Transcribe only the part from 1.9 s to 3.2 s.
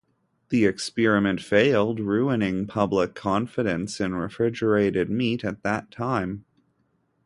ruining public